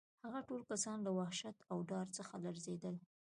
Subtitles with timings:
[0.25, 2.95] هغه ټول کسان له وحشت او ډار څخه لړزېدل